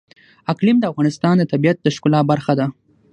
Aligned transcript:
اقلیم 0.51 0.77
د 0.79 0.85
افغانستان 0.91 1.33
د 1.37 1.43
طبیعت 1.51 1.77
د 1.81 1.87
ښکلا 1.95 2.19
برخه 2.31 2.53
ده. 2.59 2.65